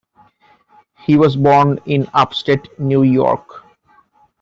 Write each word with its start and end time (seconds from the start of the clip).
He 1.05 1.15
was 1.15 1.35
born 1.35 1.79
in 1.85 2.09
Upstate 2.15 2.79
New 2.79 3.03
York. 3.03 3.63